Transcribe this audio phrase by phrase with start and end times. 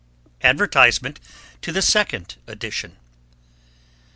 [0.41, 1.19] ADVERTISMENT
[1.61, 2.97] TO THE SECOND EDITION.